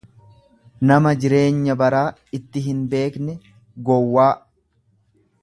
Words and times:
nama 0.91 1.11
jireenya 1.25 1.75
baraa 1.81 2.07
itti 2.39 2.65
hinbeekne, 2.69 3.37
gowwaa. 3.91 4.33